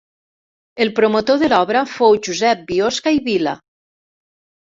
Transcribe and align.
El 0.85 0.89
promotor 0.99 1.37
de 1.41 1.49
l'obra 1.51 1.83
fou 1.91 2.17
Josep 2.29 2.65
Biosca 2.73 3.15
i 3.19 3.23
Vila. 3.29 3.55